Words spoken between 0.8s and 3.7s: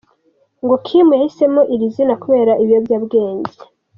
Kim yahisemo iri zina kubera ibiyobyabwenge.